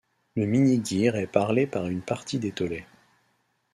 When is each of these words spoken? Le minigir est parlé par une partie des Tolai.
Le 0.35 0.47
minigir 0.47 1.15
est 1.15 1.27
parlé 1.31 1.67
par 1.67 1.85
une 1.85 2.01
partie 2.01 2.39
des 2.39 2.51
Tolai. 2.51 2.87